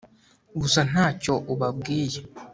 gusa 0.59 0.79
ntacyo 0.89 1.33
ubabwiye 1.53 2.21